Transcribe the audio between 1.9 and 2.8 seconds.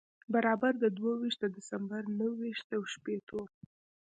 و نهه ویشت